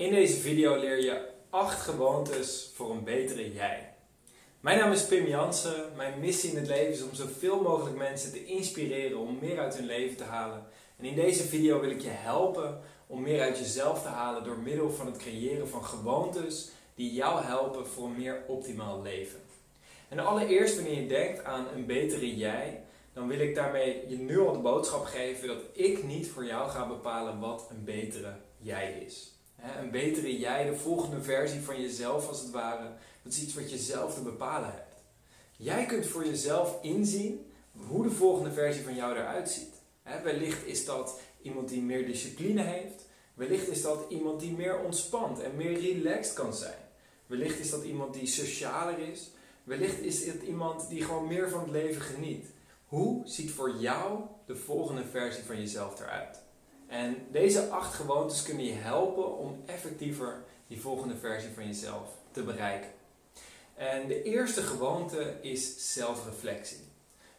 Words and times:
In 0.00 0.10
deze 0.10 0.36
video 0.36 0.78
leer 0.78 1.02
je 1.02 1.28
8 1.50 1.80
gewoontes 1.80 2.70
voor 2.74 2.90
een 2.90 3.04
betere 3.04 3.52
jij. 3.52 3.94
Mijn 4.60 4.78
naam 4.78 4.92
is 4.92 5.06
Pim 5.06 5.26
Jansen. 5.26 5.96
Mijn 5.96 6.20
missie 6.20 6.50
in 6.50 6.56
het 6.56 6.66
leven 6.66 6.92
is 6.92 7.02
om 7.02 7.14
zoveel 7.14 7.62
mogelijk 7.62 7.96
mensen 7.96 8.32
te 8.32 8.44
inspireren 8.44 9.18
om 9.18 9.38
meer 9.40 9.58
uit 9.58 9.76
hun 9.76 9.86
leven 9.86 10.16
te 10.16 10.24
halen. 10.24 10.66
En 10.96 11.04
in 11.04 11.14
deze 11.14 11.42
video 11.42 11.80
wil 11.80 11.90
ik 11.90 12.00
je 12.00 12.08
helpen 12.08 12.80
om 13.06 13.22
meer 13.22 13.40
uit 13.40 13.58
jezelf 13.58 14.02
te 14.02 14.08
halen 14.08 14.44
door 14.44 14.58
middel 14.58 14.90
van 14.90 15.06
het 15.06 15.16
creëren 15.16 15.68
van 15.68 15.84
gewoontes 15.84 16.70
die 16.94 17.12
jou 17.12 17.44
helpen 17.44 17.86
voor 17.86 18.06
een 18.06 18.16
meer 18.16 18.44
optimaal 18.46 19.02
leven. 19.02 19.40
En 20.08 20.18
allereerst 20.18 20.74
wanneer 20.74 21.02
je 21.02 21.08
denkt 21.08 21.44
aan 21.44 21.66
een 21.74 21.86
betere 21.86 22.36
jij, 22.36 22.84
dan 23.12 23.28
wil 23.28 23.40
ik 23.40 23.54
daarmee 23.54 24.08
je 24.08 24.18
nu 24.18 24.38
al 24.38 24.52
de 24.52 24.58
boodschap 24.58 25.04
geven 25.04 25.48
dat 25.48 25.62
ik 25.72 26.04
niet 26.04 26.28
voor 26.28 26.44
jou 26.44 26.70
ga 26.70 26.88
bepalen 26.88 27.40
wat 27.40 27.66
een 27.70 27.84
betere 27.84 28.34
jij 28.58 29.02
is. 29.06 29.38
Een 29.80 29.90
betere 29.90 30.38
jij, 30.38 30.64
de 30.64 30.76
volgende 30.76 31.22
versie 31.22 31.60
van 31.60 31.80
jezelf 31.80 32.28
als 32.28 32.40
het 32.40 32.50
ware, 32.50 32.90
dat 33.22 33.32
is 33.32 33.42
iets 33.42 33.54
wat 33.54 33.70
je 33.70 33.78
zelf 33.78 34.14
te 34.14 34.22
bepalen 34.22 34.70
hebt. 34.70 34.94
Jij 35.56 35.86
kunt 35.86 36.06
voor 36.06 36.26
jezelf 36.26 36.82
inzien 36.82 37.52
hoe 37.72 38.02
de 38.02 38.10
volgende 38.10 38.52
versie 38.52 38.82
van 38.82 38.94
jou 38.94 39.16
eruit 39.16 39.50
ziet. 39.50 39.74
Wellicht 40.22 40.66
is 40.66 40.84
dat 40.84 41.20
iemand 41.42 41.68
die 41.68 41.82
meer 41.82 42.06
discipline 42.06 42.62
heeft. 42.62 43.04
Wellicht 43.34 43.68
is 43.68 43.82
dat 43.82 44.06
iemand 44.08 44.40
die 44.40 44.52
meer 44.52 44.78
ontspant 44.78 45.40
en 45.40 45.56
meer 45.56 45.80
relaxed 45.80 46.34
kan 46.34 46.54
zijn. 46.54 46.78
Wellicht 47.26 47.58
is 47.58 47.70
dat 47.70 47.84
iemand 47.84 48.14
die 48.14 48.26
socialer 48.26 48.98
is. 48.98 49.30
Wellicht 49.64 50.00
is 50.00 50.26
het 50.26 50.42
iemand 50.42 50.88
die 50.88 51.04
gewoon 51.04 51.26
meer 51.26 51.50
van 51.50 51.60
het 51.60 51.70
leven 51.70 52.02
geniet. 52.02 52.46
Hoe 52.86 53.22
ziet 53.24 53.50
voor 53.50 53.76
jou 53.78 54.20
de 54.46 54.56
volgende 54.56 55.04
versie 55.04 55.44
van 55.44 55.56
jezelf 55.56 56.00
eruit? 56.00 56.38
En 56.90 57.16
deze 57.30 57.68
acht 57.68 57.94
gewoontes 57.94 58.42
kunnen 58.42 58.64
je 58.64 58.72
helpen 58.72 59.38
om 59.38 59.62
effectiever 59.66 60.42
die 60.66 60.80
volgende 60.80 61.16
versie 61.16 61.50
van 61.54 61.66
jezelf 61.66 62.08
te 62.30 62.42
bereiken. 62.42 62.90
En 63.74 64.08
de 64.08 64.22
eerste 64.22 64.62
gewoonte 64.62 65.34
is 65.40 65.92
zelfreflectie. 65.92 66.88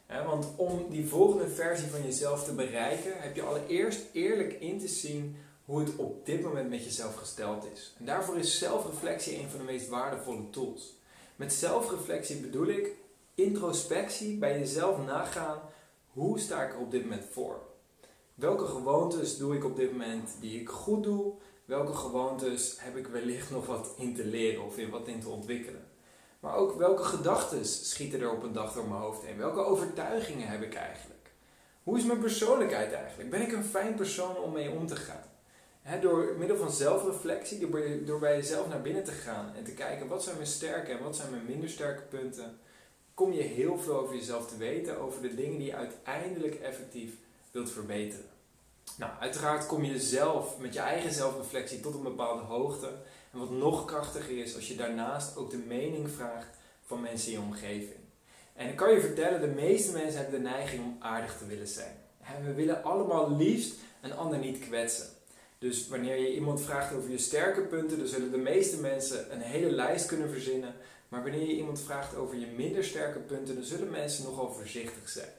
Want 0.08 0.48
om 0.56 0.90
die 0.90 1.08
volgende 1.08 1.48
versie 1.48 1.88
van 1.88 2.04
jezelf 2.04 2.44
te 2.44 2.54
bereiken, 2.54 3.22
heb 3.22 3.36
je 3.36 3.44
allereerst 3.44 4.02
eerlijk 4.12 4.54
in 4.54 4.80
te 4.80 4.88
zien 4.88 5.38
hoe 5.66 5.80
het 5.80 5.96
op 5.96 6.26
dit 6.26 6.42
moment 6.42 6.70
met 6.70 6.84
jezelf 6.84 7.16
gesteld 7.16 7.66
is. 7.74 7.96
En 8.00 8.06
daarvoor 8.06 8.38
is 8.38 8.58
zelfreflectie 8.58 9.40
een 9.40 9.50
van 9.50 9.60
de 9.60 9.66
meest 9.66 9.88
waardevolle 9.88 10.50
tools. 10.50 10.94
Met 11.36 11.54
zelfreflectie 11.54 12.36
bedoel 12.36 12.68
ik 12.68 12.90
introspectie, 13.36 14.38
bij 14.38 14.60
jezelf 14.60 15.06
nagaan, 15.06 15.60
hoe 16.08 16.40
sta 16.40 16.64
ik 16.64 16.74
er 16.74 16.80
op 16.80 16.92
dit 16.92 17.02
moment 17.04 17.26
voor? 17.32 17.70
Welke 18.42 18.66
gewoontes 18.66 19.38
doe 19.38 19.56
ik 19.56 19.66
op 19.66 19.76
dit 19.76 19.92
moment 19.92 20.30
die 20.40 20.60
ik 20.60 20.70
goed 20.70 21.04
doe? 21.04 21.34
Welke 21.66 21.94
gewoontes 21.94 22.76
heb 22.80 22.98
ik 22.98 23.08
wellicht 23.08 23.52
nog 23.52 23.66
wat 23.66 23.94
in 23.98 24.16
te 24.16 24.26
leren 24.26 24.64
of 24.64 24.78
in 24.78 24.90
wat 24.90 25.08
in 25.08 25.20
te 25.20 25.30
ontwikkelen? 25.30 25.88
Maar 26.40 26.56
ook 26.56 26.78
welke 26.78 27.04
gedachten 27.04 27.66
schieten 27.66 28.22
er 28.22 28.32
op 28.32 28.44
een 28.44 28.54
dag 28.54 28.74
door 28.74 28.88
mijn 28.88 29.02
hoofd 29.02 29.22
heen? 29.26 29.38
Welke 29.38 29.60
overtuigingen 29.60 30.48
heb 30.48 30.62
ik 30.62 30.74
eigenlijk? 30.74 31.32
Hoe 31.84 31.98
is 31.98 32.04
mijn 32.04 32.20
persoonlijkheid 32.20 32.92
eigenlijk? 32.94 33.30
Ben 33.30 33.42
ik 33.42 33.52
een 33.52 33.64
fijn 33.64 33.96
persoon 33.96 34.38
om 34.38 34.52
mee 34.52 34.70
om 34.70 34.88
te 34.88 34.96
gaan? 34.96 35.30
door 36.02 36.36
middel 36.38 36.58
van 36.58 36.72
zelfreflectie, 36.72 37.60
door 37.60 37.70
bij, 37.70 38.06
door 38.06 38.20
bij 38.20 38.36
jezelf 38.36 38.68
naar 38.68 38.82
binnen 38.82 39.04
te 39.04 39.12
gaan 39.12 39.56
en 39.56 39.64
te 39.64 39.74
kijken 39.74 40.08
wat 40.08 40.24
zijn 40.24 40.36
mijn 40.36 40.48
sterke 40.48 40.92
en 40.92 41.04
wat 41.04 41.16
zijn 41.16 41.32
mijn 41.32 41.46
minder 41.46 41.70
sterke 41.70 42.02
punten, 42.02 42.58
kom 43.14 43.32
je 43.32 43.42
heel 43.42 43.78
veel 43.78 44.00
over 44.00 44.16
jezelf 44.16 44.48
te 44.48 44.58
weten, 44.58 45.00
over 45.00 45.22
de 45.22 45.36
dingen 45.36 45.58
die 45.58 45.68
je 45.68 45.76
uiteindelijk 45.76 46.56
effectief 46.56 47.14
wilt 47.52 47.72
verbeteren. 47.72 48.31
Nou, 48.98 49.12
uiteraard 49.20 49.66
kom 49.66 49.84
je 49.84 50.00
zelf 50.00 50.58
met 50.58 50.74
je 50.74 50.80
eigen 50.80 51.14
zelfreflectie 51.14 51.80
tot 51.80 51.94
een 51.94 52.04
bepaalde 52.04 52.42
hoogte. 52.42 52.88
En 53.32 53.40
wat 53.40 53.50
nog 53.50 53.86
krachtiger 53.86 54.38
is, 54.38 54.56
als 54.56 54.68
je 54.68 54.76
daarnaast 54.76 55.38
ook 55.38 55.50
de 55.50 55.64
mening 55.68 56.10
vraagt 56.10 56.58
van 56.86 57.02
mensen 57.02 57.32
in 57.32 57.40
je 57.40 57.46
omgeving. 57.46 58.00
En 58.56 58.70
ik 58.70 58.76
kan 58.76 58.92
je 58.92 59.02
vertellen, 59.02 59.42
de 59.42 59.62
meeste 59.62 59.92
mensen 59.92 60.22
hebben 60.22 60.44
de 60.44 60.50
neiging 60.50 60.84
om 60.84 60.96
aardig 61.00 61.38
te 61.38 61.46
willen 61.46 61.68
zijn. 61.68 61.96
We 62.44 62.54
willen 62.54 62.84
allemaal 62.84 63.36
liefst 63.36 63.76
een 64.02 64.16
ander 64.16 64.40
niet 64.40 64.60
kwetsen. 64.60 65.08
Dus 65.58 65.88
wanneer 65.88 66.20
je 66.20 66.36
iemand 66.36 66.62
vraagt 66.62 66.94
over 66.94 67.10
je 67.10 67.18
sterke 67.18 67.62
punten, 67.62 67.98
dan 67.98 68.08
zullen 68.08 68.32
de 68.32 68.38
meeste 68.38 68.78
mensen 68.78 69.34
een 69.34 69.42
hele 69.42 69.72
lijst 69.72 70.06
kunnen 70.06 70.30
verzinnen. 70.30 70.74
Maar 71.08 71.24
wanneer 71.24 71.48
je 71.48 71.56
iemand 71.56 71.80
vraagt 71.80 72.16
over 72.16 72.38
je 72.38 72.48
minder 72.48 72.84
sterke 72.84 73.20
punten, 73.20 73.56
dan 73.56 73.64
zullen 73.64 73.92
mensen 73.92 74.24
nogal 74.24 74.52
voorzichtig 74.54 75.10
zijn. 75.10 75.30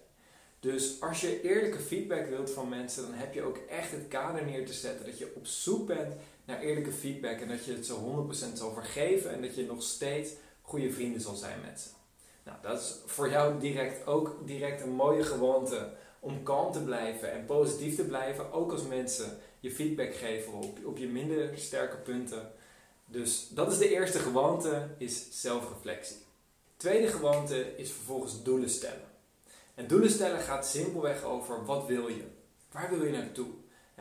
Dus 0.62 1.00
als 1.00 1.20
je 1.20 1.40
eerlijke 1.40 1.78
feedback 1.78 2.26
wilt 2.26 2.50
van 2.50 2.68
mensen, 2.68 3.02
dan 3.02 3.14
heb 3.14 3.34
je 3.34 3.42
ook 3.42 3.56
echt 3.56 3.90
het 3.90 4.08
kader 4.08 4.44
neer 4.44 4.66
te 4.66 4.72
zetten 4.72 5.06
dat 5.06 5.18
je 5.18 5.32
op 5.34 5.46
zoek 5.46 5.86
bent 5.86 6.14
naar 6.44 6.60
eerlijke 6.60 6.92
feedback 6.92 7.40
en 7.40 7.48
dat 7.48 7.64
je 7.64 7.72
het 7.72 7.86
zo 7.86 8.26
100% 8.30 8.32
zal 8.54 8.72
vergeven 8.72 9.32
en 9.32 9.42
dat 9.42 9.54
je 9.54 9.66
nog 9.66 9.82
steeds 9.82 10.30
goede 10.60 10.90
vrienden 10.90 11.20
zal 11.20 11.34
zijn 11.34 11.60
met 11.60 11.80
ze. 11.80 11.88
Nou, 12.44 12.58
dat 12.62 12.80
is 12.80 12.96
voor 13.06 13.30
jou 13.30 13.60
direct 13.60 14.06
ook 14.06 14.36
direct 14.44 14.82
een 14.82 14.94
mooie 14.94 15.22
gewoonte 15.22 15.92
om 16.20 16.42
kalm 16.42 16.72
te 16.72 16.82
blijven 16.82 17.32
en 17.32 17.44
positief 17.44 17.96
te 17.96 18.04
blijven, 18.04 18.52
ook 18.52 18.72
als 18.72 18.86
mensen 18.86 19.38
je 19.60 19.70
feedback 19.70 20.14
geven 20.14 20.52
op, 20.52 20.78
op 20.84 20.98
je 20.98 21.08
minder 21.08 21.58
sterke 21.58 21.96
punten. 21.96 22.52
Dus 23.04 23.48
dat 23.48 23.72
is 23.72 23.78
de 23.78 23.90
eerste 23.90 24.18
gewoonte, 24.18 24.88
is 24.98 25.40
zelfreflectie. 25.40 26.16
Tweede 26.76 27.08
gewoonte 27.08 27.76
is 27.76 27.90
vervolgens 27.90 28.42
doelen 28.42 28.70
stellen. 28.70 29.11
En 29.74 29.86
doelen 29.86 30.10
stellen 30.10 30.40
gaat 30.40 30.66
simpelweg 30.66 31.24
over 31.24 31.64
wat 31.64 31.86
wil 31.86 32.08
je? 32.08 32.24
Waar 32.72 32.90
wil 32.90 33.04
je 33.04 33.12
naartoe? 33.12 33.48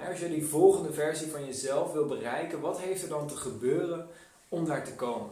Als 0.09 0.20
je 0.20 0.30
die 0.30 0.46
volgende 0.46 0.94
versie 0.94 1.28
van 1.28 1.46
jezelf 1.46 1.94
wil 1.94 2.06
bereiken, 2.06 2.59
wat 2.59 2.80
heeft 2.80 3.04
er 3.04 3.09
dan 3.09 3.28
te 3.28 3.36
gebeuren 3.36 4.08
om 4.50 4.66
daar 4.66 4.84
te 4.84 4.96
komen? 4.96 5.30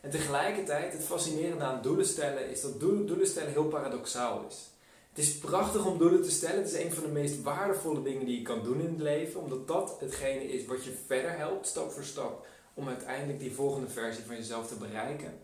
En 0.00 0.10
tegelijkertijd, 0.10 0.92
het 0.92 1.04
fascinerende 1.04 1.64
aan 1.64 1.82
doelen 1.82 2.06
stellen 2.06 2.50
is 2.50 2.60
dat 2.60 2.80
doelen 2.80 3.26
stellen 3.26 3.52
heel 3.52 3.68
paradoxaal 3.68 4.44
is. 4.48 4.70
Het 5.08 5.24
is 5.24 5.38
prachtig 5.38 5.86
om 5.86 5.98
doelen 5.98 6.22
te 6.22 6.30
stellen. 6.30 6.62
Het 6.62 6.72
is 6.72 6.84
een 6.84 6.92
van 6.92 7.02
de 7.02 7.08
meest 7.08 7.42
waardevolle 7.42 8.02
dingen 8.02 8.26
die 8.26 8.38
je 8.38 8.42
kan 8.42 8.64
doen 8.64 8.80
in 8.80 8.88
het 8.88 9.00
leven, 9.00 9.40
omdat 9.40 9.68
dat 9.68 9.96
hetgene 10.00 10.44
is 10.52 10.66
wat 10.66 10.84
je 10.84 10.98
verder 11.06 11.36
helpt, 11.36 11.66
stap 11.66 11.90
voor 11.90 12.04
stap, 12.04 12.46
om 12.74 12.88
uiteindelijk 12.88 13.38
die 13.38 13.52
volgende 13.52 13.88
versie 13.88 14.24
van 14.24 14.36
jezelf 14.36 14.68
te 14.68 14.74
bereiken. 14.74 15.38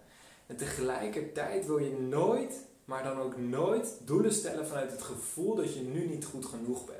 En 0.46 0.56
tegelijkertijd 0.56 1.66
wil 1.66 1.78
je 1.78 1.98
nooit 1.98 2.54
maar 2.88 3.02
dan 3.02 3.20
ook 3.20 3.36
nooit 3.36 4.00
doelen 4.04 4.32
stellen 4.32 4.66
vanuit 4.66 4.90
het 4.90 5.02
gevoel 5.02 5.54
dat 5.54 5.74
je 5.74 5.80
nu 5.80 6.06
niet 6.06 6.24
goed 6.24 6.46
genoeg 6.46 6.86
bent. 6.86 6.98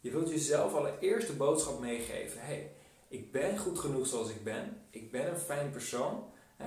Je 0.00 0.10
wilt 0.10 0.30
jezelf 0.30 0.74
allereerst 0.74 1.26
de 1.26 1.32
boodschap 1.32 1.80
meegeven: 1.80 2.40
hey, 2.40 2.72
ik 3.08 3.32
ben 3.32 3.58
goed 3.58 3.78
genoeg 3.78 4.06
zoals 4.06 4.28
ik 4.30 4.44
ben. 4.44 4.82
Ik 4.90 5.10
ben 5.10 5.28
een 5.28 5.38
fijn 5.38 5.70
persoon. 5.70 6.24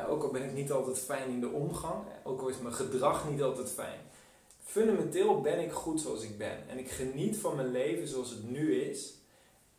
Ook 0.07 0.23
al 0.23 0.29
ben 0.29 0.43
ik 0.43 0.53
niet 0.53 0.71
altijd 0.71 0.99
fijn 0.99 1.29
in 1.29 1.39
de 1.39 1.49
omgang, 1.49 2.03
ook 2.23 2.41
al 2.41 2.47
is 2.47 2.57
mijn 2.57 2.73
gedrag 2.73 3.29
niet 3.29 3.41
altijd 3.41 3.71
fijn. 3.71 3.99
Fundamenteel 4.63 5.41
ben 5.41 5.59
ik 5.59 5.71
goed 5.71 6.01
zoals 6.01 6.23
ik 6.23 6.37
ben. 6.37 6.69
En 6.69 6.77
ik 6.77 6.89
geniet 6.89 7.37
van 7.37 7.55
mijn 7.55 7.71
leven 7.71 8.07
zoals 8.07 8.29
het 8.29 8.49
nu 8.49 8.75
is, 8.75 9.13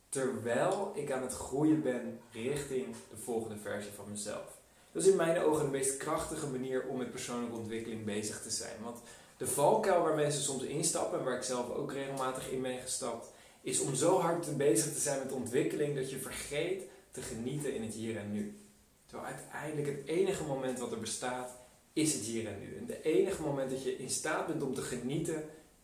terwijl 0.09 0.91
ik 0.95 1.11
aan 1.11 1.21
het 1.21 1.33
groeien 1.33 1.81
ben 1.81 2.19
richting 2.31 2.85
de 3.09 3.17
volgende 3.17 3.57
versie 3.57 3.91
van 3.91 4.09
mezelf. 4.09 4.56
Dat 4.97 5.05
is 5.05 5.11
in 5.11 5.17
mijn 5.17 5.39
ogen 5.39 5.65
de 5.65 5.71
meest 5.71 5.97
krachtige 5.97 6.47
manier 6.47 6.87
om 6.87 6.97
met 6.97 7.11
persoonlijke 7.11 7.55
ontwikkeling 7.55 8.05
bezig 8.05 8.41
te 8.41 8.49
zijn. 8.49 8.75
Want 8.83 8.99
de 9.37 9.47
valkuil 9.47 10.01
waar 10.01 10.15
mensen 10.15 10.41
soms 10.41 10.63
instappen, 10.63 11.19
en 11.19 11.25
waar 11.25 11.37
ik 11.37 11.43
zelf 11.43 11.69
ook 11.69 11.93
regelmatig 11.93 12.49
in 12.49 12.61
ben 12.61 12.79
gestapt, 12.79 13.27
is 13.61 13.79
om 13.79 13.95
zo 13.95 14.19
hard 14.19 14.57
bezig 14.57 14.93
te 14.93 14.99
zijn 14.99 15.19
met 15.19 15.31
ontwikkeling 15.31 15.95
dat 15.95 16.09
je 16.09 16.17
vergeet 16.17 16.83
te 17.11 17.21
genieten 17.21 17.75
in 17.75 17.81
het 17.83 17.93
hier 17.93 18.17
en 18.17 18.31
nu. 18.31 18.59
Terwijl 19.05 19.33
uiteindelijk 19.33 19.87
het 19.87 20.07
enige 20.07 20.43
moment 20.43 20.79
wat 20.79 20.91
er 20.91 20.99
bestaat, 20.99 21.57
is 21.93 22.13
het 22.13 22.23
hier 22.23 22.47
en 22.47 22.59
nu. 22.59 22.77
En 22.77 22.85
het 22.87 23.03
enige 23.03 23.41
moment 23.41 23.71
dat 23.71 23.83
je 23.83 23.97
in 23.97 24.09
staat 24.09 24.47
bent 24.47 24.61
om 24.61 24.73
te 24.73 24.81
genieten, 24.81 25.43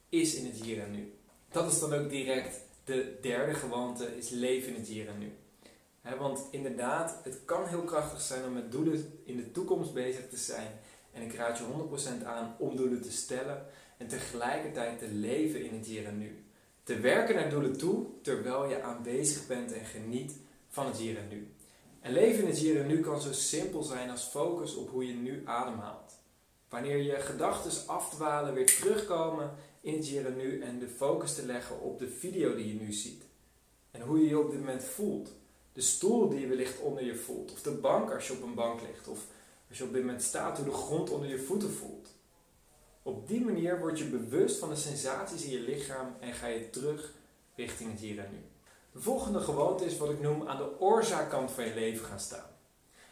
is 0.09 0.35
in 0.35 0.45
het 0.45 0.61
hier 0.61 0.81
en 0.81 0.91
nu. 0.91 1.13
Dat 1.51 1.71
is 1.71 1.79
dan 1.79 1.93
ook 1.93 2.09
direct 2.09 2.59
de 2.83 3.17
derde 3.21 3.53
gewoonte, 3.53 4.17
is 4.17 4.29
leven 4.29 4.69
in 4.69 4.79
het 4.79 4.87
hier 4.87 5.07
en 5.07 5.19
nu 5.19 5.31
want 6.11 6.47
inderdaad, 6.51 7.19
het 7.23 7.45
kan 7.45 7.67
heel 7.67 7.83
krachtig 7.83 8.21
zijn 8.21 8.45
om 8.45 8.53
met 8.53 8.71
doelen 8.71 9.19
in 9.23 9.37
de 9.37 9.51
toekomst 9.51 9.93
bezig 9.93 10.29
te 10.29 10.37
zijn. 10.37 10.71
En 11.11 11.21
ik 11.21 11.35
raad 11.35 11.57
je 11.57 11.63
100% 12.21 12.25
aan 12.25 12.55
om 12.57 12.75
doelen 12.75 13.01
te 13.01 13.11
stellen 13.11 13.65
en 13.97 14.07
tegelijkertijd 14.07 14.99
te 14.99 15.07
leven 15.07 15.65
in 15.65 15.73
het 15.73 15.85
hier 15.85 16.05
en 16.05 16.17
nu. 16.17 16.45
Te 16.83 16.99
werken 16.99 17.35
naar 17.35 17.49
doelen 17.49 17.77
toe 17.77 18.05
terwijl 18.21 18.69
je 18.69 18.81
aanwezig 18.81 19.47
bent 19.47 19.73
en 19.73 19.85
geniet 19.85 20.39
van 20.69 20.85
het 20.85 20.97
hier 20.97 21.17
en 21.17 21.27
nu. 21.29 21.53
En 21.99 22.13
leven 22.13 22.41
in 22.41 22.49
het 22.49 22.57
hier 22.57 22.81
en 22.81 22.87
nu 22.87 22.99
kan 22.99 23.21
zo 23.21 23.33
simpel 23.33 23.83
zijn 23.83 24.09
als 24.09 24.23
focus 24.23 24.75
op 24.75 24.89
hoe 24.89 25.07
je 25.07 25.13
nu 25.13 25.41
ademhaalt. 25.45 26.13
Wanneer 26.69 26.97
je 26.97 27.19
gedachten 27.19 27.87
afdwalen, 27.87 28.53
weer 28.53 28.65
terugkomen 28.65 29.51
in 29.81 29.93
het 29.95 30.05
hier 30.05 30.25
en 30.25 30.37
nu 30.37 30.61
en 30.61 30.79
de 30.79 30.87
focus 30.87 31.35
te 31.35 31.45
leggen 31.45 31.81
op 31.81 31.99
de 31.99 32.09
video 32.09 32.55
die 32.55 32.67
je 32.67 32.81
nu 32.81 32.93
ziet. 32.93 33.23
En 33.91 34.01
hoe 34.01 34.19
je 34.19 34.27
je 34.27 34.39
op 34.39 34.51
dit 34.51 34.59
moment 34.59 34.83
voelt 34.83 35.29
de 35.73 35.81
stoel 35.81 36.29
die 36.29 36.47
wellicht 36.47 36.79
onder 36.79 37.03
je 37.03 37.15
voelt. 37.15 37.51
Of 37.51 37.61
de 37.61 37.71
bank 37.71 38.11
als 38.11 38.27
je 38.27 38.33
op 38.33 38.43
een 38.43 38.53
bank 38.53 38.81
ligt. 38.81 39.07
Of 39.07 39.19
als 39.69 39.77
je 39.77 39.83
op 39.83 39.93
dit 39.93 40.01
moment 40.01 40.23
staat, 40.23 40.57
hoe 40.57 40.65
de 40.65 40.71
grond 40.71 41.09
onder 41.09 41.29
je 41.29 41.39
voeten 41.39 41.71
voelt. 41.71 42.09
Op 43.03 43.27
die 43.27 43.45
manier 43.45 43.79
word 43.79 43.97
je 43.97 44.05
bewust 44.05 44.59
van 44.59 44.69
de 44.69 44.75
sensaties 44.75 45.43
in 45.43 45.51
je 45.51 45.59
lichaam 45.59 46.15
en 46.19 46.33
ga 46.33 46.47
je 46.47 46.69
terug 46.69 47.13
richting 47.55 47.91
het 47.91 47.99
hier 47.99 48.19
en 48.19 48.31
nu. 48.31 48.41
De 48.91 49.01
volgende 49.01 49.39
gewoonte 49.39 49.85
is 49.85 49.97
wat 49.97 50.09
ik 50.09 50.21
noem 50.21 50.47
aan 50.47 50.57
de 50.57 50.79
oorzaakkant 50.79 51.51
van 51.51 51.63
je 51.63 51.73
leven 51.73 52.05
gaan 52.05 52.19
staan. 52.19 52.49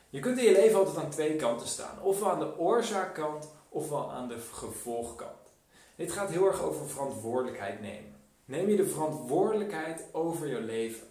Je 0.10 0.20
kunt 0.20 0.38
in 0.38 0.44
je 0.44 0.52
leven 0.52 0.78
altijd 0.78 0.98
aan 0.98 1.10
twee 1.10 1.36
kanten 1.36 1.68
staan. 1.68 2.02
Ofwel 2.02 2.30
aan 2.30 2.40
de 2.40 2.58
oorzaakkant, 2.58 3.50
ofwel 3.70 4.12
aan 4.12 4.28
de 4.28 4.38
gevolgkant. 4.52 5.54
Dit 5.96 6.12
gaat 6.12 6.30
heel 6.30 6.46
erg 6.48 6.62
over 6.62 6.90
verantwoordelijkheid 6.90 7.82
nemen. 7.82 8.16
Neem 8.46 8.70
je 8.70 8.76
de 8.76 8.88
verantwoordelijkheid 8.88 10.04
over 10.12 10.48
je 10.48 10.62
leven. 10.62 11.08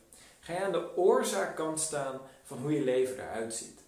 Ga 0.50 0.64
aan 0.64 0.72
de 0.72 0.96
oorzaakkant 0.96 1.80
staan 1.80 2.20
van 2.42 2.58
hoe 2.58 2.72
je 2.72 2.84
leven 2.84 3.14
eruit 3.14 3.54
ziet. 3.54 3.80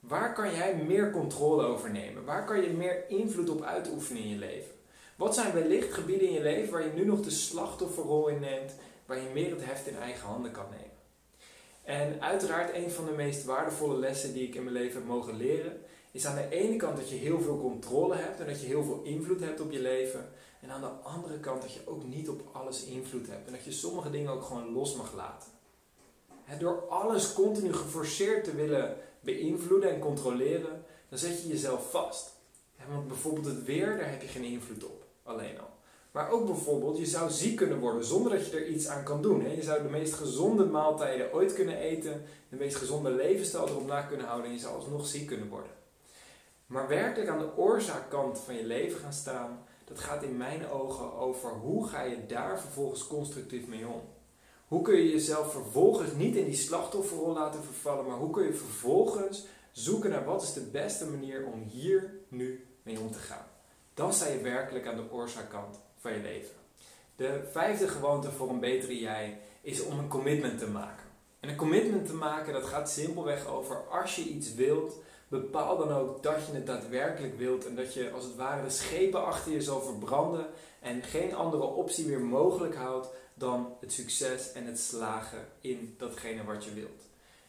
Waar 0.00 0.34
kan 0.34 0.54
jij 0.54 0.76
meer 0.76 1.10
controle 1.10 1.64
over 1.64 1.90
nemen? 1.90 2.24
Waar 2.24 2.44
kan 2.44 2.60
je 2.60 2.68
meer 2.68 3.08
invloed 3.08 3.48
op 3.48 3.62
uitoefenen 3.62 4.22
in 4.22 4.28
je 4.28 4.36
leven? 4.36 4.70
Wat 5.16 5.34
zijn 5.34 5.52
wellicht 5.52 5.92
gebieden 5.92 6.28
in 6.28 6.34
je 6.34 6.42
leven 6.42 6.72
waar 6.72 6.84
je 6.84 6.92
nu 6.92 7.04
nog 7.04 7.20
de 7.20 7.30
slachtofferrol 7.30 8.28
in 8.28 8.40
neemt, 8.40 8.74
waar 9.06 9.16
je 9.16 9.28
meer 9.32 9.50
het 9.50 9.64
heft 9.64 9.86
in 9.86 9.96
eigen 9.96 10.28
handen 10.28 10.50
kan 10.50 10.64
nemen? 10.70 10.96
En 11.84 12.22
uiteraard 12.22 12.74
een 12.74 12.90
van 12.90 13.04
de 13.04 13.12
meest 13.12 13.44
waardevolle 13.44 13.98
lessen 13.98 14.32
die 14.32 14.46
ik 14.46 14.54
in 14.54 14.62
mijn 14.62 14.76
leven 14.76 14.98
heb 14.98 15.08
mogen 15.08 15.36
leren, 15.36 15.80
is 16.10 16.26
aan 16.26 16.36
de 16.36 16.48
ene 16.48 16.76
kant 16.76 16.96
dat 16.96 17.10
je 17.10 17.16
heel 17.16 17.40
veel 17.40 17.58
controle 17.58 18.14
hebt 18.14 18.40
en 18.40 18.46
dat 18.46 18.60
je 18.60 18.66
heel 18.66 18.84
veel 18.84 19.02
invloed 19.02 19.40
hebt 19.40 19.60
op 19.60 19.72
je 19.72 19.80
leven. 19.80 20.28
En 20.60 20.70
aan 20.70 20.80
de 20.80 20.86
andere 20.86 21.40
kant 21.40 21.62
dat 21.62 21.72
je 21.72 21.80
ook 21.86 22.04
niet 22.04 22.28
op 22.28 22.42
alles 22.52 22.84
invloed 22.84 23.26
hebt 23.26 23.46
en 23.46 23.52
dat 23.52 23.64
je 23.64 23.72
sommige 23.72 24.10
dingen 24.10 24.32
ook 24.32 24.42
gewoon 24.42 24.72
los 24.72 24.96
mag 24.96 25.14
laten. 25.14 25.54
Door 26.58 26.88
alles 26.88 27.32
continu 27.32 27.72
geforceerd 27.72 28.44
te 28.44 28.54
willen 28.54 28.96
beïnvloeden 29.20 29.90
en 29.90 29.98
controleren, 29.98 30.84
dan 31.08 31.18
zet 31.18 31.42
je 31.42 31.48
jezelf 31.48 31.90
vast. 31.90 32.32
want 32.88 33.08
bijvoorbeeld 33.08 33.46
het 33.46 33.64
weer, 33.64 33.96
daar 33.96 34.10
heb 34.10 34.22
je 34.22 34.28
geen 34.28 34.44
invloed 34.44 34.84
op, 34.84 35.04
alleen 35.22 35.60
al. 35.60 35.74
Maar 36.10 36.30
ook 36.30 36.46
bijvoorbeeld, 36.46 36.98
je 36.98 37.06
zou 37.06 37.30
ziek 37.30 37.56
kunnen 37.56 37.78
worden 37.78 38.04
zonder 38.04 38.32
dat 38.32 38.46
je 38.46 38.56
er 38.56 38.66
iets 38.66 38.88
aan 38.88 39.04
kan 39.04 39.22
doen. 39.22 39.54
Je 39.54 39.62
zou 39.62 39.82
de 39.82 39.88
meest 39.88 40.12
gezonde 40.12 40.64
maaltijden 40.64 41.32
ooit 41.32 41.52
kunnen 41.52 41.78
eten, 41.78 42.22
de 42.48 42.56
meest 42.56 42.76
gezonde 42.76 43.10
levensstijl 43.10 43.68
erop 43.68 43.86
na 43.86 44.02
kunnen 44.02 44.26
houden 44.26 44.46
en 44.46 44.52
je 44.56 44.60
zou 44.60 44.76
alsnog 44.76 45.06
ziek 45.06 45.26
kunnen 45.26 45.48
worden. 45.48 45.70
Maar 46.66 46.88
werkelijk 46.88 47.30
aan 47.30 47.38
de 47.38 47.56
oorzaakkant 47.56 48.38
van 48.38 48.54
je 48.54 48.64
leven 48.64 49.00
gaan 49.00 49.12
staan, 49.12 49.64
dat 49.84 49.98
gaat 49.98 50.22
in 50.22 50.36
mijn 50.36 50.68
ogen 50.68 51.12
over 51.12 51.50
hoe 51.50 51.88
ga 51.88 52.02
je 52.02 52.26
daar 52.26 52.60
vervolgens 52.60 53.06
constructief 53.06 53.66
mee 53.66 53.86
om. 53.86 54.02
Hoe 54.68 54.82
kun 54.82 54.96
je 54.96 55.10
jezelf 55.10 55.52
vervolgens 55.52 56.12
niet 56.12 56.36
in 56.36 56.44
die 56.44 56.54
slachtofferrol 56.54 57.32
laten 57.32 57.62
vervallen, 57.62 58.06
maar 58.06 58.16
hoe 58.16 58.30
kun 58.30 58.44
je 58.44 58.54
vervolgens 58.54 59.46
zoeken 59.72 60.10
naar 60.10 60.24
wat 60.24 60.42
is 60.42 60.52
de 60.52 60.68
beste 60.72 61.06
manier 61.06 61.46
om 61.46 61.62
hier 61.62 62.14
nu 62.28 62.66
mee 62.82 63.00
om 63.00 63.10
te 63.12 63.18
gaan. 63.18 63.46
Dan 63.94 64.12
sta 64.12 64.28
je 64.28 64.40
werkelijk 64.40 64.86
aan 64.86 64.96
de 64.96 65.10
oorzaakkant 65.10 65.80
van 65.98 66.12
je 66.12 66.20
leven. 66.20 66.54
De 67.16 67.48
vijfde 67.52 67.88
gewoonte 67.88 68.32
voor 68.32 68.48
een 68.48 68.60
betere 68.60 69.00
jij 69.00 69.38
is 69.60 69.82
om 69.82 69.98
een 69.98 70.08
commitment 70.08 70.58
te 70.58 70.70
maken. 70.70 71.04
En 71.40 71.48
een 71.48 71.56
commitment 71.56 72.06
te 72.06 72.14
maken, 72.14 72.52
dat 72.52 72.66
gaat 72.66 72.90
simpelweg 72.90 73.46
over 73.46 73.88
als 73.88 74.16
je 74.16 74.22
iets 74.22 74.54
wilt, 74.54 74.98
bepaal 75.28 75.76
dan 75.76 75.92
ook 75.92 76.22
dat 76.22 76.46
je 76.46 76.52
het 76.52 76.66
daadwerkelijk 76.66 77.38
wilt 77.38 77.66
en 77.66 77.76
dat 77.76 77.94
je 77.94 78.10
als 78.10 78.24
het 78.24 78.36
ware 78.36 78.62
de 78.62 78.70
schepen 78.70 79.24
achter 79.24 79.52
je 79.52 79.62
zal 79.62 79.80
verbranden 79.80 80.46
en 80.80 81.02
geen 81.02 81.34
andere 81.34 81.62
optie 81.62 82.06
meer 82.06 82.20
mogelijk 82.20 82.74
houdt 82.74 83.08
dan 83.34 83.76
het 83.80 83.92
succes 83.92 84.52
en 84.52 84.66
het 84.66 84.80
slagen 84.80 85.48
in 85.60 85.94
datgene 85.98 86.44
wat 86.44 86.64
je 86.64 86.74
wilt. 86.74 87.02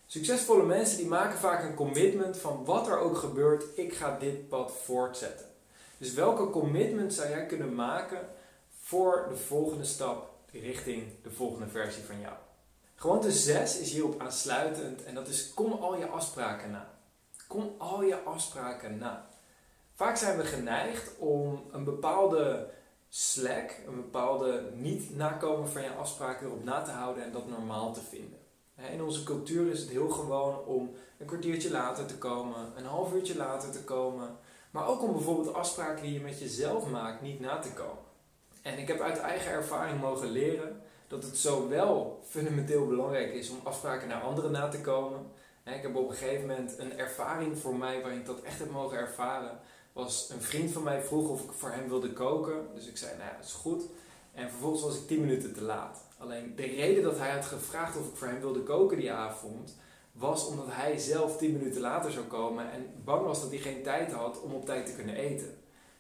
Succesvolle 0.06 0.64
mensen 0.64 0.98
die 0.98 1.08
maken 1.08 1.40
vaak 1.40 1.64
een 1.64 1.76
commitment 1.76 2.38
van 2.38 2.66
wat 2.66 2.88
er 2.88 3.00
ook 3.00 3.18
gebeurt, 3.18 3.64
ik 3.76 3.94
ga 3.94 4.18
dit 4.20 4.50
pad 4.50 4.72
voortzetten. 4.84 5.46
Dus 5.98 6.14
welke 6.14 6.50
commitment 6.50 7.14
zou 7.14 7.30
jij 7.30 7.46
kunnen 7.46 7.76
maken 7.76 8.30
voor 8.82 9.26
de 9.30 9.36
volgende 9.36 9.84
stap 9.84 10.30
richting 10.52 11.04
de 11.24 11.32
volgende 11.32 11.68
versie 11.68 12.04
van 12.04 12.20
jou? 12.20 12.34
Gewoonte 12.96 13.32
6 13.32 13.80
is 13.80 13.92
hierop 13.92 14.22
aansluitend 14.22 15.04
en 15.04 15.16
dat 15.16 15.28
is 15.28 15.54
kom 15.54 15.72
al 15.72 15.98
je 15.98 16.08
afspraken 16.08 16.72
na. 16.72 16.97
Kom 17.48 17.76
al 17.78 18.04
je 18.04 18.24
afspraken 18.24 18.98
na. 18.98 19.28
Vaak 19.94 20.18
zijn 20.18 20.38
we 20.38 20.44
geneigd 20.44 21.12
om 21.18 21.64
een 21.72 21.84
bepaalde 21.84 22.70
slack, 23.10 23.76
een 23.88 23.96
bepaalde 23.96 24.70
niet 24.74 25.16
nakomen 25.16 25.70
van 25.70 25.82
je 25.82 25.92
afspraken 25.92 26.48
erop 26.48 26.64
na 26.64 26.82
te 26.82 26.92
houden 26.92 27.24
en 27.24 27.32
dat 27.32 27.50
normaal 27.50 27.94
te 27.94 28.02
vinden. 28.02 28.40
In 28.92 29.04
onze 29.04 29.24
cultuur 29.24 29.72
is 29.72 29.80
het 29.80 29.90
heel 29.90 30.10
gewoon 30.10 30.66
om 30.66 30.92
een 31.18 31.26
kwartiertje 31.26 31.72
later 31.72 32.06
te 32.06 32.18
komen, 32.18 32.72
een 32.76 32.86
half 32.86 33.14
uurtje 33.14 33.38
later 33.38 33.72
te 33.72 33.84
komen, 33.84 34.38
maar 34.72 34.88
ook 34.88 35.02
om 35.02 35.12
bijvoorbeeld 35.12 35.54
afspraken 35.54 36.04
die 36.04 36.14
je 36.14 36.20
met 36.20 36.40
jezelf 36.40 36.90
maakt 36.90 37.22
niet 37.22 37.40
na 37.40 37.60
te 37.60 37.74
komen. 37.74 38.04
En 38.62 38.78
ik 38.78 38.88
heb 38.88 39.00
uit 39.00 39.18
eigen 39.18 39.52
ervaring 39.52 40.02
mogen 40.02 40.30
leren 40.30 40.82
dat 41.08 41.24
het 41.24 41.38
zowel 41.38 42.20
fundamenteel 42.28 42.88
belangrijk 42.88 43.34
is 43.34 43.50
om 43.50 43.60
afspraken 43.64 44.08
naar 44.08 44.22
anderen 44.22 44.52
na 44.52 44.68
te 44.68 44.82
komen. 44.82 45.32
Ik 45.76 45.82
heb 45.82 45.96
op 45.96 46.10
een 46.10 46.16
gegeven 46.16 46.48
moment 46.48 46.80
een 46.80 46.98
ervaring 46.98 47.58
voor 47.58 47.76
mij 47.76 48.02
waarin 48.02 48.20
ik 48.20 48.26
dat 48.26 48.42
echt 48.42 48.60
heb 48.60 48.72
mogen 48.72 48.98
ervaren 48.98 49.60
was 49.98 50.30
een 50.30 50.42
vriend 50.42 50.72
van 50.72 50.84
mij 50.84 51.02
vroeg 51.02 51.30
of 51.30 51.44
ik 51.44 51.52
voor 51.52 51.72
hem 51.72 51.88
wilde 51.88 52.14
koken. 52.14 52.68
Dus 52.74 52.88
ik 52.88 52.98
zei, 52.98 53.18
nou 53.18 53.30
ja, 53.30 53.36
dat 53.36 53.46
is 53.46 53.54
goed. 53.54 53.84
En 54.34 54.50
vervolgens 54.50 54.82
was 54.82 54.96
ik 54.96 55.08
10 55.08 55.20
minuten 55.20 55.54
te 55.54 55.62
laat. 55.62 56.06
Alleen 56.18 56.56
de 56.56 56.66
reden 56.66 57.04
dat 57.04 57.18
hij 57.18 57.32
had 57.32 57.46
gevraagd 57.46 57.98
of 57.98 58.08
ik 58.08 58.16
voor 58.16 58.28
hem 58.28 58.40
wilde 58.40 58.64
koken 58.64 58.98
die 58.98 59.12
avond, 59.12 59.78
was 60.12 60.48
omdat 60.48 60.66
hij 60.70 60.98
zelf 60.98 61.38
10 61.38 61.52
minuten 61.52 61.82
later 61.82 62.12
zou 62.12 62.26
komen 62.26 62.72
en 62.72 62.86
bang 63.04 63.26
was 63.26 63.42
dat 63.42 63.50
hij 63.50 63.60
geen 63.60 63.84
tijd 63.84 64.12
had 64.12 64.42
om 64.42 64.54
op 64.54 64.66
tijd 64.66 64.86
te 64.86 64.96
kunnen 64.96 65.16
eten. 65.16 65.58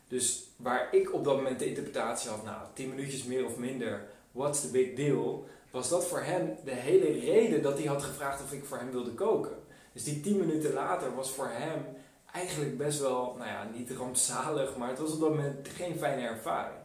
Dus 0.07 0.49
waar 0.55 0.95
ik 0.95 1.13
op 1.13 1.23
dat 1.23 1.35
moment 1.35 1.59
de 1.59 1.67
interpretatie 1.67 2.29
had, 2.29 2.43
nou, 2.43 2.61
10 2.73 2.89
minuutjes 2.89 3.23
meer 3.23 3.45
of 3.45 3.57
minder, 3.57 4.07
what's 4.31 4.61
the 4.61 4.71
big 4.71 4.95
deal? 4.95 5.47
Was 5.77 5.89
dat 5.89 6.07
voor 6.07 6.21
hem 6.21 6.57
de 6.63 6.71
hele 6.71 7.19
reden 7.19 7.61
dat 7.61 7.77
hij 7.77 7.87
had 7.87 8.03
gevraagd 8.03 8.43
of 8.43 8.51
ik 8.53 8.65
voor 8.65 8.77
hem 8.77 8.91
wilde 8.91 9.13
koken. 9.13 9.57
Dus 9.93 10.03
die 10.03 10.21
10 10.21 10.37
minuten 10.37 10.73
later 10.73 11.15
was 11.15 11.31
voor 11.31 11.47
hem 11.51 11.85
eigenlijk 12.31 12.77
best 12.77 12.99
wel, 12.99 13.35
nou 13.37 13.49
ja, 13.49 13.69
niet 13.73 13.91
rampzalig, 13.91 14.77
maar 14.77 14.89
het 14.89 14.99
was 14.99 15.11
op 15.11 15.19
dat 15.19 15.29
moment 15.29 15.67
geen 15.67 15.97
fijne 15.97 16.27
ervaring. 16.27 16.79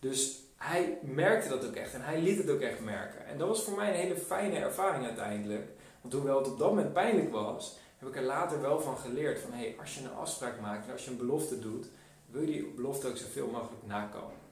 Dus 0.00 0.40
hij 0.56 0.98
merkte 1.02 1.48
dat 1.48 1.66
ook 1.66 1.74
echt 1.74 1.94
en 1.94 2.04
hij 2.04 2.20
liet 2.20 2.38
het 2.38 2.50
ook 2.50 2.60
echt 2.60 2.80
merken. 2.80 3.26
En 3.26 3.38
dat 3.38 3.48
was 3.48 3.62
voor 3.62 3.76
mij 3.76 3.88
een 3.88 4.00
hele 4.00 4.16
fijne 4.16 4.56
ervaring 4.56 5.04
uiteindelijk. 5.04 5.68
Want 6.00 6.14
hoewel 6.14 6.38
het 6.38 6.48
op 6.48 6.58
dat 6.58 6.68
moment 6.68 6.92
pijnlijk 6.92 7.30
was, 7.30 7.78
heb 7.98 8.08
ik 8.08 8.16
er 8.16 8.22
later 8.22 8.60
wel 8.60 8.80
van 8.80 8.98
geleerd 8.98 9.38
van 9.38 9.52
hé, 9.52 9.58
hey, 9.58 9.76
als 9.80 9.94
je 9.94 10.04
een 10.04 10.14
afspraak 10.14 10.60
maakt 10.60 10.86
en 10.86 10.92
als 10.92 11.04
je 11.04 11.10
een 11.10 11.16
belofte 11.16 11.58
doet, 11.58 11.86
wil 12.30 12.40
je 12.40 12.46
die 12.46 12.72
belofte 12.76 13.08
ook 13.08 13.16
zoveel 13.16 13.46
mogelijk 13.46 13.86
nakomen. 13.86 14.45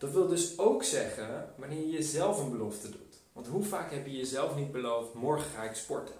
Dat 0.00 0.10
wil 0.10 0.26
dus 0.26 0.58
ook 0.58 0.82
zeggen 0.82 1.52
wanneer 1.56 1.78
je 1.78 1.90
jezelf 1.90 2.38
een 2.38 2.50
belofte 2.50 2.90
doet. 2.90 3.22
Want 3.32 3.46
hoe 3.46 3.62
vaak 3.62 3.90
heb 3.90 4.06
je 4.06 4.16
jezelf 4.16 4.56
niet 4.56 4.72
beloofd, 4.72 5.14
morgen 5.14 5.50
ga 5.50 5.62
ik 5.62 5.74
sporten. 5.74 6.14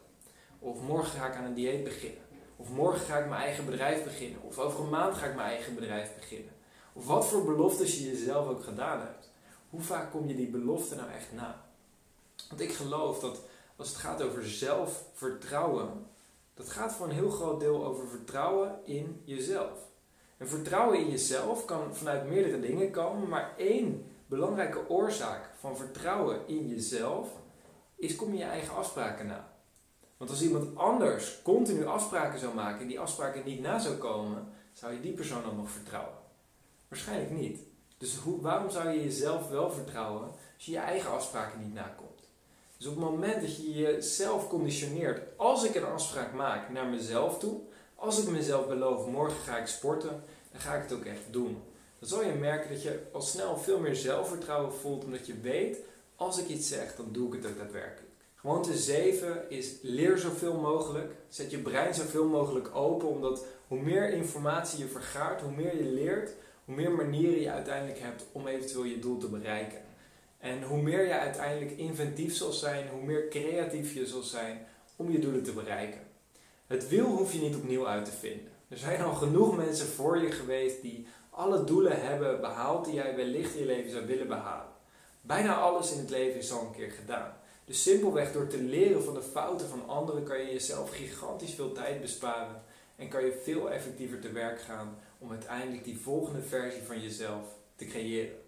Of 0.59 0.81
morgen 0.81 1.19
ga 1.19 1.27
ik 1.27 1.34
aan 1.34 1.44
een 1.44 1.55
dieet 1.55 1.84
beginnen. 1.84 2.22
Of 2.56 2.69
morgen 2.69 3.01
ga 3.01 3.19
ik 3.19 3.29
mijn 3.29 3.43
eigen 3.43 3.65
bedrijf 3.65 4.05
beginnen. 4.05 4.43
Of 4.43 4.58
over 4.58 4.81
een 4.81 4.91
maand 4.91 5.17
ga 5.17 5.27
ik 5.27 5.34
mijn 5.34 5.49
eigen 5.49 5.75
bedrijf 5.75 6.15
beginnen. 6.15 6.53
Of 6.93 7.06
wat 7.06 7.27
voor 7.27 7.44
beloftes 7.44 7.99
je 7.99 8.05
jezelf 8.05 8.49
ook 8.49 8.65
gedaan 8.65 9.01
hebt. 9.01 9.31
Hoe 9.70 9.81
vaak 9.81 10.10
kom 10.10 10.29
je 10.29 10.34
die 10.34 10.51
belofte 10.51 10.94
nou 10.94 11.10
echt 11.10 11.32
na? 11.32 11.65
Want 12.49 12.60
ik 12.60 12.72
geloof 12.72 13.20
dat 13.20 13.43
als 13.77 13.89
het 13.89 13.99
gaat 13.99 14.22
over 14.22 14.49
zelfvertrouwen, 14.49 16.06
dat 16.55 16.70
gaat 16.70 16.93
voor 16.93 17.06
een 17.06 17.15
heel 17.15 17.31
groot 17.31 17.60
deel 17.60 17.84
over 17.84 18.08
vertrouwen 18.08 18.81
in 18.84 19.22
jezelf. 19.25 19.79
En 20.41 20.49
vertrouwen 20.49 20.99
in 20.99 21.11
jezelf 21.11 21.65
kan 21.65 21.97
vanuit 21.97 22.29
meerdere 22.29 22.61
dingen 22.61 22.91
komen, 22.91 23.29
maar 23.29 23.55
één 23.56 24.05
belangrijke 24.27 24.89
oorzaak 24.89 25.51
van 25.59 25.77
vertrouwen 25.77 26.41
in 26.47 26.69
jezelf 26.69 27.29
is 27.97 28.17
kom 28.17 28.32
je 28.32 28.39
je 28.39 28.44
eigen 28.44 28.75
afspraken 28.75 29.27
na. 29.27 29.53
Want 30.17 30.31
als 30.31 30.43
iemand 30.43 30.77
anders 30.77 31.41
continu 31.43 31.87
afspraken 31.87 32.39
zou 32.39 32.55
maken 32.55 32.81
en 32.81 32.87
die 32.87 33.01
afspraken 33.01 33.44
niet 33.44 33.61
na 33.61 33.79
zou 33.79 33.94
komen, 33.94 34.49
zou 34.73 34.93
je 34.93 35.01
die 35.01 35.13
persoon 35.13 35.43
dan 35.43 35.56
nog 35.56 35.70
vertrouwen? 35.70 36.15
Waarschijnlijk 36.89 37.31
niet. 37.31 37.59
Dus 37.99 38.19
waarom 38.41 38.70
zou 38.70 38.89
je 38.89 39.03
jezelf 39.03 39.49
wel 39.49 39.70
vertrouwen 39.70 40.29
als 40.55 40.65
je 40.65 40.73
je 40.73 40.79
eigen 40.79 41.11
afspraken 41.11 41.61
niet 41.61 41.75
nakomt? 41.75 42.29
Dus 42.77 42.87
op 42.87 42.94
het 42.94 43.05
moment 43.05 43.41
dat 43.41 43.56
je 43.56 43.73
jezelf 43.73 44.49
conditioneert, 44.49 45.39
als 45.39 45.65
ik 45.65 45.75
een 45.75 45.85
afspraak 45.85 46.32
maak 46.32 46.70
naar 46.70 46.87
mezelf 46.87 47.39
toe, 47.39 47.61
als 48.01 48.23
ik 48.23 48.29
mezelf 48.29 48.67
beloof, 48.67 49.07
morgen 49.07 49.41
ga 49.41 49.59
ik 49.59 49.67
sporten, 49.67 50.23
dan 50.53 50.61
ga 50.61 50.75
ik 50.75 50.83
het 50.83 50.93
ook 50.93 51.05
echt 51.05 51.23
doen. 51.31 51.63
Dan 51.99 52.09
zal 52.09 52.25
je 52.25 52.33
merken 52.33 52.71
dat 52.71 52.83
je 52.83 53.01
al 53.13 53.21
snel 53.21 53.57
veel 53.57 53.79
meer 53.79 53.97
zelfvertrouwen 53.97 54.73
voelt, 54.73 55.05
omdat 55.05 55.27
je 55.27 55.41
weet, 55.41 55.79
als 56.17 56.39
ik 56.39 56.49
iets 56.49 56.69
zeg, 56.69 56.97
dan 56.97 57.09
doe 57.13 57.27
ik 57.27 57.43
het 57.43 57.53
ook 57.53 57.59
daadwerkelijk. 57.59 58.09
Gewoonte 58.35 58.79
7 58.79 59.51
is 59.51 59.73
leer 59.83 60.19
zoveel 60.19 60.55
mogelijk. 60.55 61.13
Zet 61.29 61.51
je 61.51 61.59
brein 61.59 61.95
zoveel 61.95 62.27
mogelijk 62.27 62.75
open, 62.75 63.09
omdat 63.09 63.45
hoe 63.69 63.81
meer 63.81 64.13
informatie 64.13 64.79
je 64.79 64.89
vergaart, 64.89 65.41
hoe 65.41 65.53
meer 65.53 65.77
je 65.77 65.91
leert, 65.91 66.31
hoe 66.65 66.75
meer 66.75 66.91
manieren 66.91 67.41
je 67.41 67.51
uiteindelijk 67.51 67.99
hebt 67.99 68.25
om 68.33 68.47
eventueel 68.47 68.85
je 68.85 68.99
doel 68.99 69.19
te 69.19 69.29
bereiken. 69.29 69.81
En 70.39 70.63
hoe 70.63 70.83
meer 70.83 71.07
je 71.07 71.19
uiteindelijk 71.19 71.79
inventief 71.79 72.37
zal 72.37 72.53
zijn, 72.53 72.89
hoe 72.89 73.03
meer 73.03 73.29
creatief 73.29 73.95
je 73.95 74.07
zal 74.07 74.23
zijn 74.23 74.67
om 74.97 75.11
je 75.11 75.19
doelen 75.19 75.43
te 75.43 75.53
bereiken. 75.53 76.09
Het 76.70 76.89
wiel 76.89 77.06
hoef 77.06 77.32
je 77.32 77.41
niet 77.41 77.55
opnieuw 77.55 77.86
uit 77.86 78.05
te 78.05 78.10
vinden. 78.10 78.53
Er 78.69 78.77
zijn 78.77 79.03
al 79.03 79.15
genoeg 79.15 79.56
mensen 79.56 79.86
voor 79.86 80.19
je 80.19 80.31
geweest 80.31 80.82
die 80.82 81.06
alle 81.31 81.65
doelen 81.65 82.03
hebben 82.03 82.41
behaald 82.41 82.84
die 82.84 82.94
jij 82.94 83.17
wellicht 83.17 83.55
in 83.55 83.60
je 83.60 83.67
leven 83.67 83.91
zou 83.91 84.06
willen 84.06 84.29
behalen. 84.29 84.72
Bijna 85.20 85.56
alles 85.56 85.93
in 85.93 85.98
het 85.98 86.10
leven 86.10 86.39
is 86.39 86.53
al 86.53 86.60
een 86.60 86.72
keer 86.72 86.91
gedaan. 86.91 87.36
Dus 87.65 87.82
simpelweg 87.82 88.32
door 88.32 88.46
te 88.46 88.58
leren 88.62 89.05
van 89.05 89.15
de 89.15 89.22
fouten 89.22 89.69
van 89.69 89.89
anderen 89.89 90.24
kan 90.24 90.39
je 90.39 90.53
jezelf 90.53 90.91
gigantisch 90.91 91.55
veel 91.55 91.72
tijd 91.72 92.00
besparen 92.00 92.62
en 92.96 93.08
kan 93.08 93.24
je 93.24 93.41
veel 93.44 93.70
effectiever 93.70 94.20
te 94.20 94.32
werk 94.32 94.60
gaan 94.60 94.98
om 95.19 95.31
uiteindelijk 95.31 95.84
die 95.84 96.00
volgende 96.00 96.43
versie 96.43 96.82
van 96.82 97.00
jezelf 97.00 97.44
te 97.77 97.84
creëren. 97.84 98.39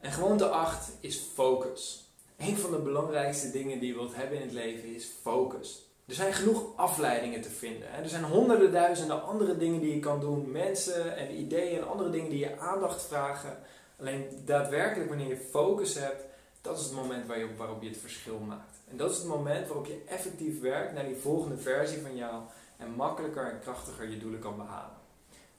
En 0.00 0.12
gewoonte 0.12 0.48
8 0.48 0.90
is 1.00 1.18
focus. 1.34 2.12
Een 2.36 2.56
van 2.56 2.70
de 2.70 2.78
belangrijkste 2.78 3.50
dingen 3.50 3.78
die 3.78 3.88
je 3.88 3.94
wilt 3.94 4.14
hebben 4.14 4.36
in 4.36 4.42
het 4.42 4.52
leven 4.52 4.94
is 4.94 5.12
focus. 5.22 5.83
Er 6.06 6.14
zijn 6.14 6.32
genoeg 6.32 6.76
afleidingen 6.76 7.40
te 7.40 7.50
vinden. 7.50 7.92
Er 7.92 8.08
zijn 8.08 8.24
honderden 8.24 8.72
duizenden 8.72 9.22
andere 9.22 9.56
dingen 9.56 9.80
die 9.80 9.94
je 9.94 10.00
kan 10.00 10.20
doen. 10.20 10.50
Mensen 10.52 11.16
en 11.16 11.38
ideeën 11.38 11.78
en 11.78 11.88
andere 11.88 12.10
dingen 12.10 12.30
die 12.30 12.38
je 12.38 12.58
aandacht 12.58 13.02
vragen. 13.02 13.58
Alleen 14.00 14.42
daadwerkelijk 14.44 15.08
wanneer 15.08 15.28
je 15.28 15.48
focus 15.50 15.94
hebt, 15.94 16.24
dat 16.60 16.78
is 16.78 16.84
het 16.84 16.94
moment 16.94 17.26
waarop 17.56 17.82
je 17.82 17.88
het 17.88 17.98
verschil 17.98 18.38
maakt. 18.38 18.76
En 18.90 18.96
dat 18.96 19.10
is 19.10 19.16
het 19.16 19.26
moment 19.26 19.66
waarop 19.66 19.86
je 19.86 20.02
effectief 20.08 20.60
werkt 20.60 20.94
naar 20.94 21.06
die 21.06 21.16
volgende 21.16 21.56
versie 21.56 22.02
van 22.02 22.16
jou. 22.16 22.42
En 22.76 22.90
makkelijker 22.90 23.52
en 23.52 23.60
krachtiger 23.60 24.10
je 24.10 24.18
doelen 24.18 24.40
kan 24.40 24.56
behalen. 24.56 24.96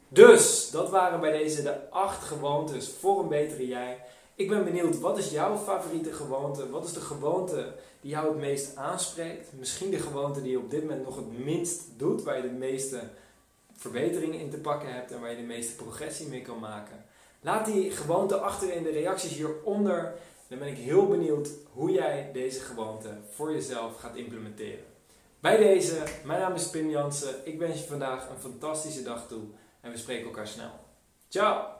Dus, 0.07 0.69
dat 0.69 0.89
waren 0.89 1.19
bij 1.19 1.31
deze 1.31 1.63
de 1.63 1.89
acht 1.89 2.23
gewoontes 2.23 2.89
voor 2.89 3.19
een 3.19 3.27
betere 3.27 3.67
jij. 3.67 4.03
Ik 4.35 4.49
ben 4.49 4.63
benieuwd, 4.63 4.99
wat 4.99 5.17
is 5.17 5.31
jouw 5.31 5.57
favoriete 5.57 6.13
gewoonte? 6.13 6.69
Wat 6.69 6.85
is 6.85 6.93
de 6.93 6.99
gewoonte 6.99 7.75
die 8.05 8.13
jou 8.13 8.27
het 8.27 8.37
meest 8.37 8.75
aanspreekt? 8.75 9.53
Misschien 9.53 9.89
de 9.91 9.99
gewoonte 9.99 10.41
die 10.41 10.51
je 10.51 10.59
op 10.59 10.69
dit 10.69 10.81
moment 10.81 11.03
nog 11.03 11.15
het 11.15 11.37
minst 11.37 11.81
doet, 11.97 12.23
waar 12.23 12.35
je 12.35 12.41
de 12.41 12.55
meeste 12.55 13.01
verbeteringen 13.73 14.39
in 14.39 14.49
te 14.49 14.57
pakken 14.57 14.93
hebt 14.93 15.11
en 15.11 15.21
waar 15.21 15.29
je 15.29 15.35
de 15.35 15.41
meeste 15.41 15.75
progressie 15.75 16.27
mee 16.27 16.41
kan 16.41 16.59
maken. 16.59 17.05
Laat 17.41 17.65
die 17.65 17.91
gewoonte 17.91 18.37
achter 18.37 18.73
in 18.73 18.83
de 18.83 18.89
reacties 18.89 19.33
hieronder. 19.35 20.13
Dan 20.47 20.59
ben 20.59 20.67
ik 20.67 20.77
heel 20.77 21.07
benieuwd 21.07 21.49
hoe 21.71 21.91
jij 21.91 22.29
deze 22.33 22.59
gewoonte 22.59 23.09
voor 23.29 23.51
jezelf 23.51 23.99
gaat 23.99 24.15
implementeren. 24.15 24.85
Bij 25.39 25.57
deze, 25.57 26.03
mijn 26.23 26.39
naam 26.39 26.53
is 26.53 26.69
Pim 26.69 26.89
Jansen. 26.89 27.35
Ik 27.43 27.59
wens 27.59 27.79
je 27.79 27.87
vandaag 27.87 28.29
een 28.29 28.39
fantastische 28.39 29.03
dag 29.03 29.27
toe 29.27 29.43
en 29.81 29.91
we 29.91 29.97
spreken 29.97 30.25
elkaar 30.25 30.47
snel. 30.47 30.71
Ciao! 31.29 31.74